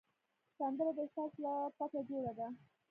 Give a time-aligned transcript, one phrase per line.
[0.57, 2.47] سندره د احساس له ټپه جوړه ده